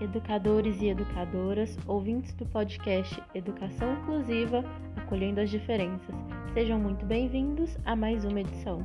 [0.00, 4.64] educadores e educadoras, ouvintes do podcast Educação Inclusiva,
[4.96, 6.14] acolhendo as diferenças.
[6.54, 8.78] Sejam muito bem-vindos a mais uma edição.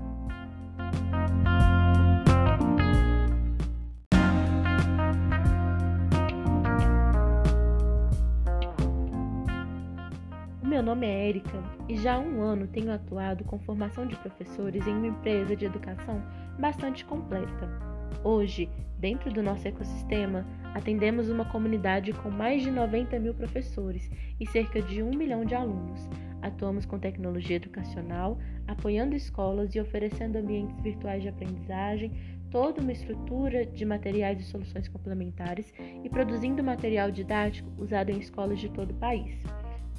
[10.63, 14.15] O meu nome é Érica e já há um ano tenho atuado com formação de
[14.15, 16.23] professores em uma empresa de educação
[16.57, 17.92] bastante completa.
[18.23, 24.09] Hoje, dentro do nosso ecossistema, atendemos uma comunidade com mais de 90 mil professores
[24.39, 26.09] e cerca de um milhão de alunos.
[26.41, 28.37] Atuamos com tecnologia educacional,
[28.67, 32.11] apoiando escolas e oferecendo ambientes virtuais de aprendizagem,
[32.51, 35.73] toda uma estrutura de materiais e soluções complementares
[36.03, 39.41] e produzindo material didático usado em escolas de todo o país.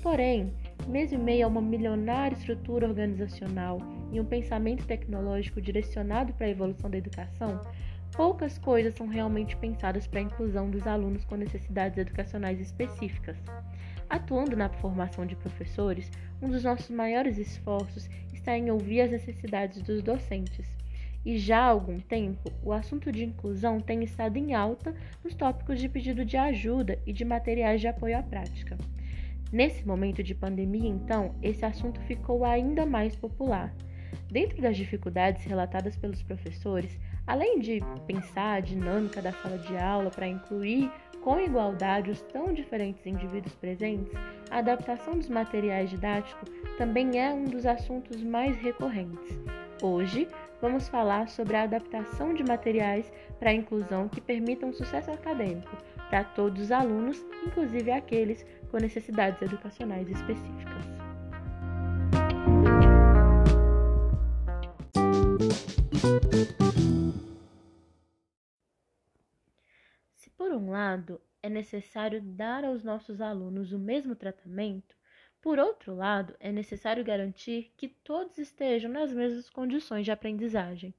[0.03, 0.53] Porém,
[0.87, 3.79] mesmo em meio a uma milionária estrutura organizacional
[4.13, 7.61] e um pensamento tecnológico direcionado para a evolução da educação,
[8.15, 13.37] poucas coisas são realmente pensadas para a inclusão dos alunos com necessidades educacionais específicas.
[14.09, 19.83] Atuando na formação de professores, um dos nossos maiores esforços está em ouvir as necessidades
[19.83, 20.67] dos docentes.
[21.25, 25.81] E já há algum tempo, o assunto de inclusão tem estado em alta nos tópicos
[25.81, 28.77] de pedido de ajuda e de materiais de apoio à prática.
[29.51, 33.75] Nesse momento de pandemia, então, esse assunto ficou ainda mais popular.
[34.31, 40.11] Dentro das dificuldades relatadas pelos professores, além de pensar a dinâmica da sala de aula
[40.11, 40.91] para incluir
[41.23, 44.13] com igualdade os tão diferentes indivíduos presentes,
[44.51, 49.41] a adaptação dos materiais didáticos também é um dos assuntos mais recorrentes.
[49.83, 50.29] Hoje,
[50.61, 55.77] vamos falar sobre a adaptação de materiais para a inclusão que permitam sucesso acadêmico
[56.11, 60.94] para todos os alunos, inclusive aqueles com necessidades educacionais específicas.
[70.75, 74.97] Lado é necessário dar aos nossos alunos o mesmo tratamento,
[75.41, 80.93] por outro lado, é necessário garantir que todos estejam nas mesmas condições de aprendizagem.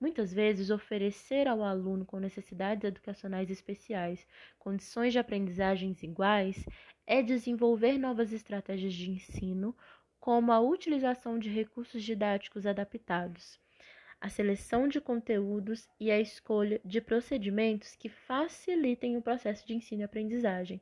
[0.00, 4.26] Muitas vezes, oferecer ao aluno com necessidades educacionais especiais
[4.58, 6.66] condições de aprendizagens iguais
[7.06, 9.76] é desenvolver novas estratégias de ensino,
[10.18, 13.60] como a utilização de recursos didáticos adaptados,
[14.22, 20.02] a seleção de conteúdos e a escolha de procedimentos que facilitem o processo de ensino
[20.02, 20.80] e aprendizagem.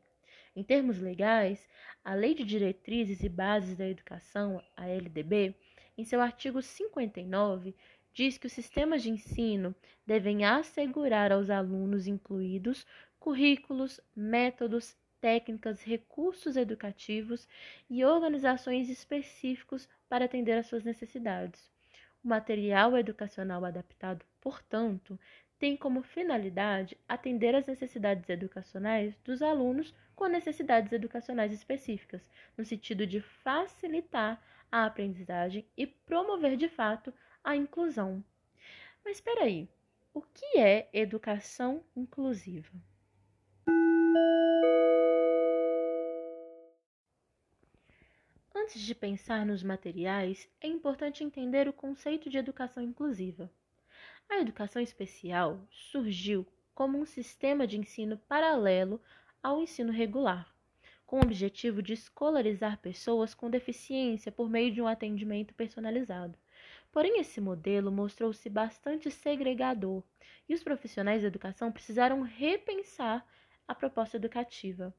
[0.54, 1.66] Em termos legais,
[2.04, 5.54] a Lei de Diretrizes e Bases da Educação, a LDB,
[5.96, 7.74] em seu artigo 59,
[8.12, 9.74] diz que os sistemas de ensino
[10.06, 12.86] devem assegurar aos alunos incluídos
[13.18, 17.48] currículos, métodos, técnicas, recursos educativos
[17.88, 21.70] e organizações específicos para atender às suas necessidades.
[22.22, 25.18] O material educacional adaptado, portanto,
[25.58, 33.06] tem como finalidade atender às necessidades educacionais dos alunos com necessidades educacionais específicas, no sentido
[33.06, 38.22] de facilitar a aprendizagem e promover de fato a inclusão.
[39.04, 39.68] Mas espera aí,
[40.12, 42.70] o que é educação inclusiva?
[48.70, 53.50] Antes de pensar nos materiais, é importante entender o conceito de educação inclusiva.
[54.28, 59.02] A educação especial surgiu como um sistema de ensino paralelo
[59.42, 60.54] ao ensino regular,
[61.04, 66.38] com o objetivo de escolarizar pessoas com deficiência por meio de um atendimento personalizado.
[66.92, 70.00] Porém, esse modelo mostrou-se bastante segregador
[70.48, 73.26] e os profissionais da educação precisaram repensar
[73.66, 74.94] a proposta educativa.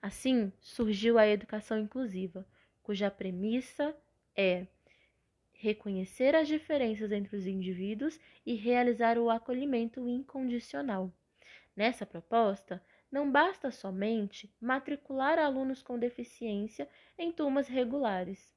[0.00, 2.46] Assim, surgiu a educação inclusiva,
[2.82, 3.96] cuja premissa
[4.36, 4.66] é
[5.52, 11.12] reconhecer as diferenças entre os indivíduos e realizar o acolhimento incondicional.
[11.76, 18.52] Nessa proposta, não basta somente matricular alunos com deficiência em turmas regulares.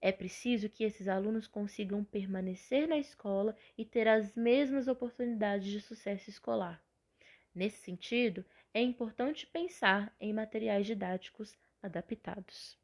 [0.00, 5.80] É preciso que esses alunos consigam permanecer na escola e ter as mesmas oportunidades de
[5.80, 6.84] sucesso escolar.
[7.54, 8.44] Nesse sentido,
[8.74, 12.78] é importante pensar em materiais didáticos adaptados.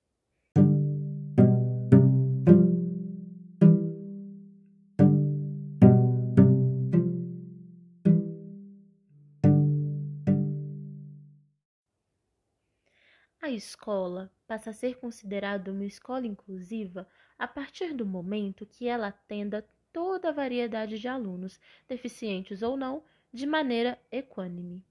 [13.53, 17.09] Escola passa a ser considerada uma escola inclusiva
[17.39, 23.03] a partir do momento que ela atenda toda a variedade de alunos, deficientes ou não,
[23.33, 24.85] de maneira equânime.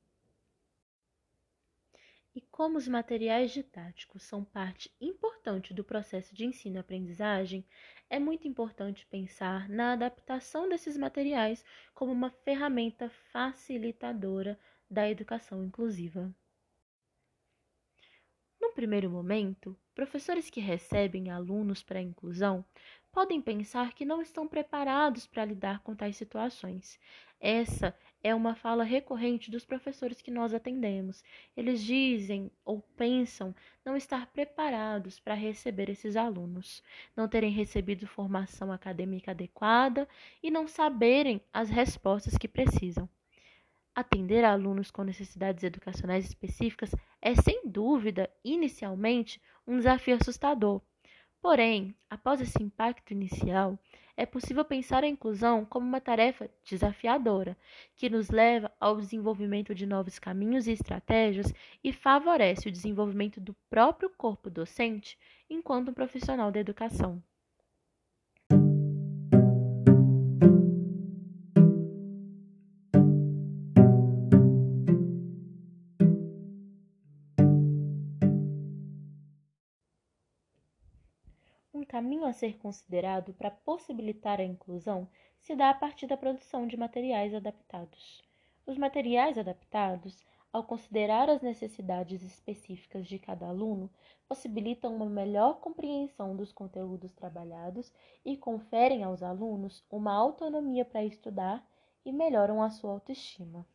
[2.33, 7.65] E como os materiais didáticos são parte importante do processo de ensino-aprendizagem,
[8.09, 14.57] é muito importante pensar na adaptação desses materiais como uma ferramenta facilitadora
[14.89, 16.33] da educação inclusiva.
[18.71, 22.63] No primeiro momento, professores que recebem alunos para a inclusão
[23.11, 26.97] podem pensar que não estão preparados para lidar com tais situações.
[27.37, 31.21] Essa é uma fala recorrente dos professores que nós atendemos.
[31.55, 33.53] Eles dizem ou pensam
[33.83, 36.81] não estar preparados para receber esses alunos,
[37.13, 40.07] não terem recebido formação acadêmica adequada
[40.41, 43.09] e não saberem as respostas que precisam.
[43.93, 50.81] Atender a alunos com necessidades educacionais específicas é, sem dúvida, inicialmente, um desafio assustador.
[51.41, 53.77] Porém, após esse impacto inicial,
[54.15, 57.57] é possível pensar a inclusão como uma tarefa desafiadora,
[57.97, 61.51] que nos leva ao desenvolvimento de novos caminhos e estratégias
[61.83, 65.17] e favorece o desenvolvimento do próprio corpo docente
[65.49, 67.23] enquanto um profissional da educação.
[81.91, 85.09] Caminho a ser considerado para possibilitar a inclusão
[85.41, 88.23] se dá a partir da produção de materiais adaptados.
[88.65, 93.89] Os materiais adaptados, ao considerar as necessidades específicas de cada aluno,
[94.25, 97.91] possibilitam uma melhor compreensão dos conteúdos trabalhados
[98.23, 101.61] e conferem aos alunos uma autonomia para estudar
[102.05, 103.67] e melhoram a sua autoestima.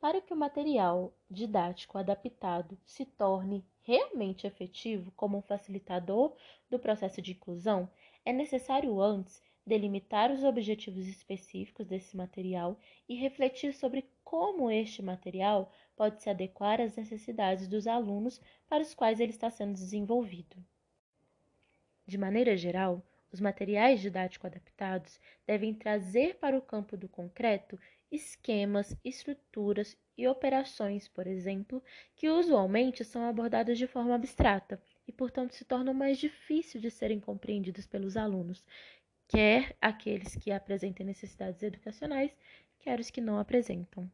[0.00, 6.34] Para que o material didático adaptado se torne realmente efetivo como um facilitador
[6.68, 7.88] do processo de inclusão,
[8.24, 12.78] é necessário antes delimitar os objetivos específicos desse material
[13.08, 18.94] e refletir sobre como este material pode se adequar às necessidades dos alunos para os
[18.94, 20.56] quais ele está sendo desenvolvido.
[22.06, 23.02] De maneira geral,
[23.32, 27.78] os materiais didáticos adaptados devem trazer para o campo do concreto
[28.10, 31.82] esquemas, estruturas e operações, por exemplo,
[32.14, 37.20] que usualmente são abordadas de forma abstrata e, portanto, se tornam mais difíceis de serem
[37.20, 38.64] compreendidos pelos alunos,
[39.28, 42.36] quer aqueles que apresentem necessidades educacionais,
[42.78, 44.10] quer os que não apresentam.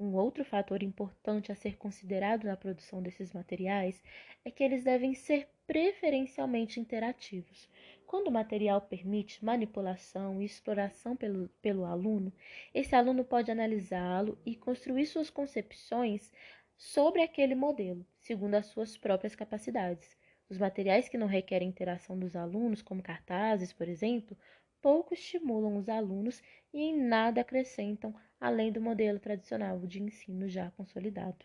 [0.00, 4.02] Um outro fator importante a ser considerado na produção desses materiais
[4.42, 7.68] é que eles devem ser preferencialmente interativos.
[8.06, 12.32] Quando o material permite manipulação e exploração pelo, pelo aluno,
[12.72, 16.32] esse aluno pode analisá-lo e construir suas concepções
[16.78, 20.16] sobre aquele modelo, segundo as suas próprias capacidades.
[20.48, 24.34] Os materiais que não requerem interação dos alunos, como cartazes, por exemplo,
[24.80, 26.42] pouco estimulam os alunos
[26.72, 31.44] e em nada acrescentam além do modelo tradicional de ensino já consolidado.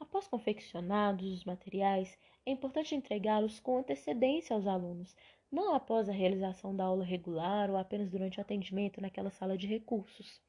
[0.00, 5.16] Após confeccionados os materiais, é importante entregá-los com antecedência aos alunos,
[5.50, 9.66] não após a realização da aula regular ou apenas durante o atendimento naquela sala de
[9.66, 10.40] recursos.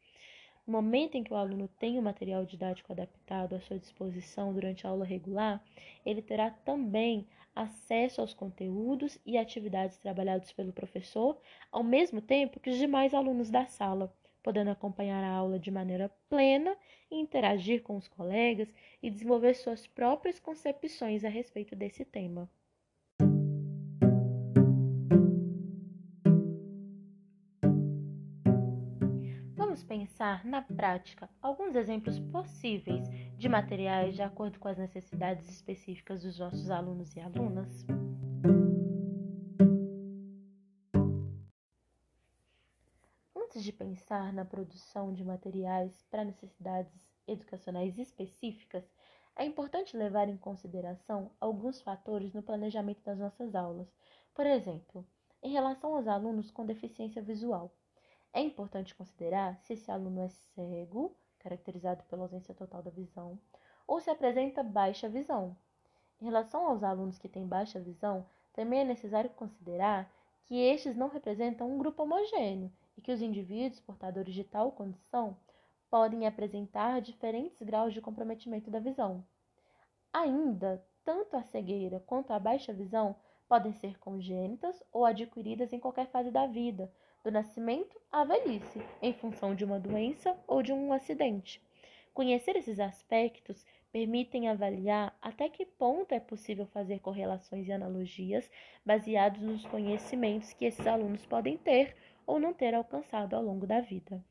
[0.66, 4.86] No momento em que o aluno tem o material didático adaptado à sua disposição durante
[4.86, 5.64] a aula regular,
[6.04, 11.40] ele terá também acesso aos conteúdos e atividades trabalhados pelo professor,
[11.72, 14.14] ao mesmo tempo que os demais alunos da sala
[14.44, 16.78] podendo acompanhar a aula de maneira plena
[17.10, 18.72] interagir com os colegas
[19.02, 22.48] e desenvolver suas próprias concepções a respeito desse tema.
[29.86, 36.40] Pensar na prática alguns exemplos possíveis de materiais de acordo com as necessidades específicas dos
[36.40, 37.86] nossos alunos e alunas?
[43.36, 46.94] Antes de pensar na produção de materiais para necessidades
[47.28, 48.84] educacionais específicas,
[49.36, 53.88] é importante levar em consideração alguns fatores no planejamento das nossas aulas.
[54.34, 55.06] Por exemplo,
[55.44, 57.72] em relação aos alunos com deficiência visual,
[58.36, 63.40] é importante considerar se esse aluno é cego, caracterizado pela ausência total da visão,
[63.88, 65.56] ou se apresenta baixa visão.
[66.22, 70.12] Em relação aos alunos que têm baixa visão, também é necessário considerar
[70.44, 75.38] que estes não representam um grupo homogêneo e que os indivíduos portadores de tal condição
[75.90, 79.24] podem apresentar diferentes graus de comprometimento da visão.
[80.12, 83.16] Ainda, tanto a cegueira quanto a baixa visão
[83.48, 86.92] podem ser congênitas ou adquiridas em qualquer fase da vida,
[87.26, 91.60] do nascimento à velhice, em função de uma doença ou de um acidente.
[92.14, 98.48] Conhecer esses aspectos permitem avaliar até que ponto é possível fazer correlações e analogias
[98.86, 101.96] baseados nos conhecimentos que esses alunos podem ter
[102.28, 104.24] ou não ter alcançado ao longo da vida.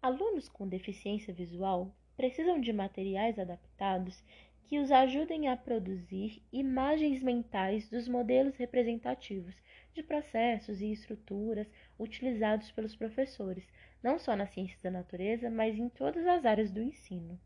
[0.00, 4.24] Alunos com deficiência visual precisam de materiais adaptados
[4.68, 9.54] que os ajudem a produzir imagens mentais dos modelos representativos
[9.94, 13.64] de processos e estruturas utilizados pelos professores,
[14.02, 17.38] não só nas ciências da natureza, mas em todas as áreas do ensino.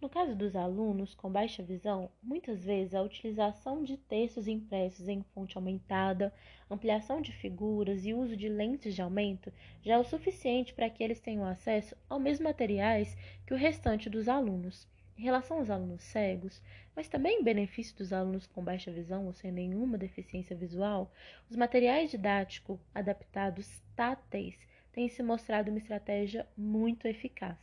[0.00, 5.22] No caso dos alunos com baixa visão, muitas vezes a utilização de textos impressos em
[5.34, 6.32] fonte aumentada,
[6.70, 9.52] ampliação de figuras e uso de lentes de aumento
[9.82, 13.14] já é o suficiente para que eles tenham acesso aos mesmos materiais
[13.46, 14.86] que o restante dos alunos.
[15.18, 16.62] Em relação aos alunos cegos,
[16.94, 21.10] mas também em benefício dos alunos com baixa visão ou sem nenhuma deficiência visual,
[21.48, 24.58] os materiais didáticos adaptados táteis
[24.92, 27.56] têm se mostrado uma estratégia muito eficaz.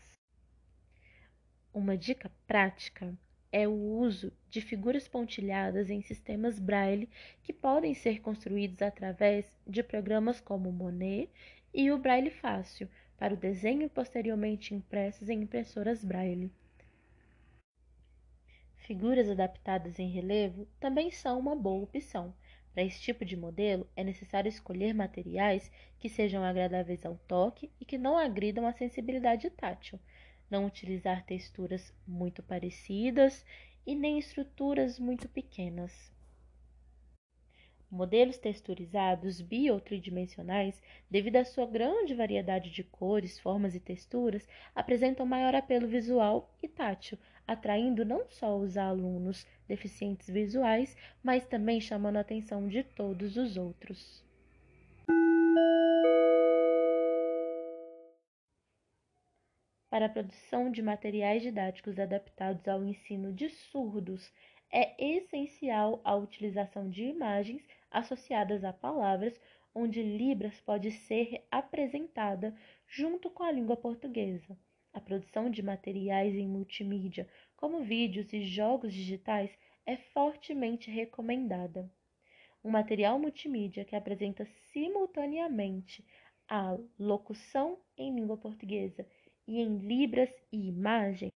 [1.71, 3.15] Uma dica prática
[3.51, 7.07] é o uso de figuras pontilhadas em sistemas Braille
[7.43, 11.29] que podem ser construídos através de programas como o Monet
[11.71, 16.51] e o Braille Fácil para o desenho posteriormente impressos em impressoras Braille.
[18.83, 22.35] Figuras adaptadas em relevo também são uma boa opção.
[22.73, 27.85] Para esse tipo de modelo, é necessário escolher materiais que sejam agradáveis ao toque e
[27.85, 29.97] que não agridam a sensibilidade tátil.
[30.49, 33.45] Não utilizar texturas muito parecidas
[33.87, 36.11] e nem estruturas muito pequenas.
[37.89, 44.45] Modelos texturizados bi ou tridimensionais, devido à sua grande variedade de cores, formas e texturas,
[44.75, 51.79] apresentam maior apelo visual e tátil, atraindo não só os alunos deficientes visuais, mas também
[51.81, 54.23] chamando a atenção de todos os outros.
[59.89, 64.33] Para a produção de materiais didáticos adaptados ao ensino de surdos,
[64.71, 69.39] é essencial a utilização de imagens associadas a palavras,
[69.75, 72.55] onde Libras pode ser apresentada
[72.87, 74.57] junto com a língua portuguesa.
[74.93, 79.49] A produção de materiais em multimídia, como vídeos e jogos digitais,
[79.87, 81.91] é fortemente recomendada.
[82.63, 86.05] Um material multimídia que apresenta simultaneamente
[86.47, 89.05] a locução em língua portuguesa
[89.47, 91.31] e em libras e imagem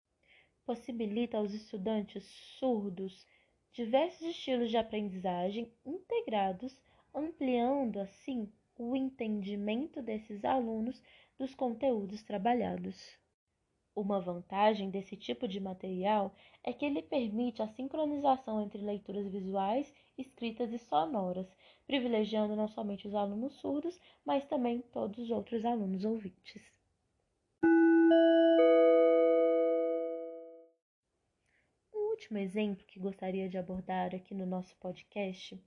[0.65, 2.25] possibilita aos estudantes
[2.59, 3.25] surdos
[3.71, 6.77] diversos estilos de aprendizagem integrados,
[7.13, 11.01] ampliando assim o entendimento desses alunos
[11.37, 13.17] dos conteúdos trabalhados.
[13.95, 19.89] Uma vantagem desse tipo de material é que ele permite a sincronização entre leituras visuais,
[20.17, 21.47] escritas e sonoras,
[21.87, 26.61] privilegiando não somente os alunos surdos, mas também todos os outros alunos ouvintes.
[31.93, 35.57] Um último exemplo que gostaria de abordar aqui no nosso podcast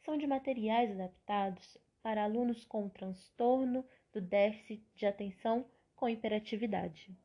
[0.00, 5.64] são de materiais adaptados para alunos com transtorno do déficit de atenção
[5.94, 7.16] com hiperatividade.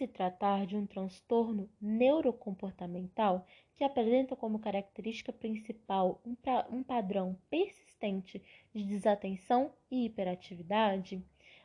[0.00, 3.44] Se tratar de um transtorno neurocomportamental
[3.76, 6.34] que apresenta como característica principal um,
[6.74, 8.42] um padrão persistente
[8.72, 11.22] de desatenção e hiperatividade,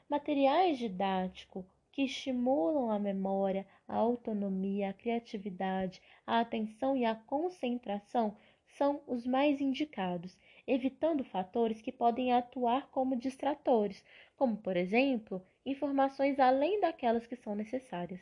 [0.10, 1.63] materiais didáticos
[1.94, 8.36] que estimulam a memória, a autonomia, a criatividade, a atenção e a concentração
[8.68, 10.38] são os mais indicados,
[10.68, 14.04] evitando fatores que podem atuar como distratores,
[14.36, 18.22] como, por exemplo, informações além daquelas que são necessárias.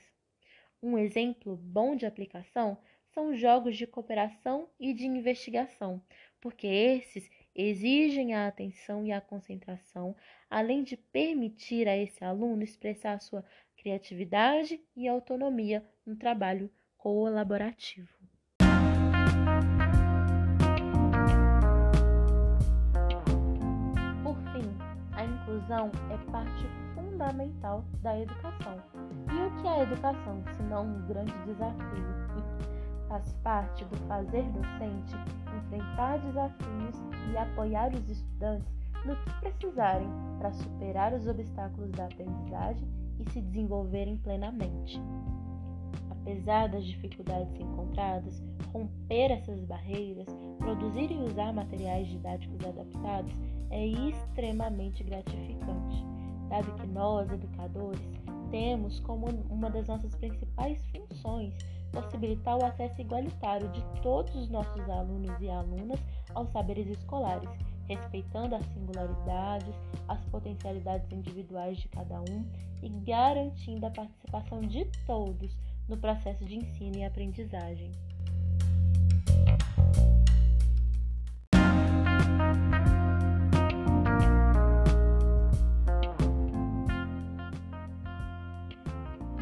[0.82, 2.77] Um exemplo bom de aplicação
[3.13, 6.01] são jogos de cooperação e de investigação,
[6.41, 10.15] porque esses exigem a atenção e a concentração,
[10.50, 13.46] além de permitir a esse aluno expressar sua
[13.77, 18.12] criatividade e autonomia no trabalho colaborativo.
[25.53, 28.77] Inclusão é parte fundamental da educação.
[29.31, 32.24] E o que é a educação, se não um grande desafio?
[33.07, 35.15] Faz parte do fazer docente
[35.57, 36.95] enfrentar desafios
[37.31, 38.74] e apoiar os estudantes
[39.05, 40.07] no que precisarem
[40.39, 42.88] para superar os obstáculos da aprendizagem
[43.19, 45.00] e se desenvolverem plenamente.
[46.10, 48.41] Apesar das dificuldades encontradas,
[48.72, 53.33] romper essas barreiras, produzir e usar materiais didáticos adaptados
[53.74, 56.06] é extremamente gratificante,
[56.48, 58.00] dado que nós, educadores,
[58.51, 61.56] temos como uma das nossas principais funções
[61.92, 66.00] possibilitar o acesso igualitário de todos os nossos alunos e alunas
[66.36, 67.50] aos saberes escolares,
[67.88, 69.74] respeitando as singularidades,
[70.08, 72.46] as potencialidades individuais de cada um
[72.84, 75.58] e garantindo a participação de todos
[75.89, 77.92] no processo de ensino e aprendizagem.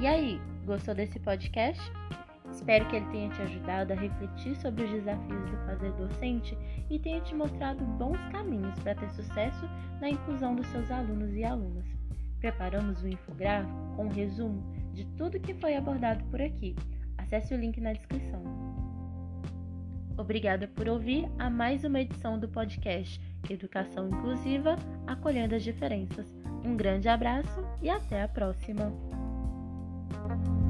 [0.02, 1.82] E aí, Gostou desse podcast?
[2.52, 6.58] Espero que ele tenha te ajudado a refletir sobre os desafios do fazer docente
[6.90, 9.68] e tenha te mostrado bons caminhos para ter sucesso
[10.00, 11.86] na inclusão dos seus alunos e alunas.
[12.40, 16.76] Preparamos um infográfico com um resumo de tudo que foi abordado por aqui.
[17.18, 18.42] Acesse o link na descrição.
[20.18, 24.76] Obrigada por ouvir a mais uma edição do podcast Educação Inclusiva
[25.08, 26.36] Acolhendo as Diferenças.
[26.64, 29.11] Um grande abraço e até a próxima!
[30.32, 30.61] thank you